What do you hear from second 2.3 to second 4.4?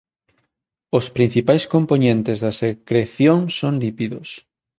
da secreción son lípidos.